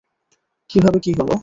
[0.69, 1.31] কিভাবে কী হল?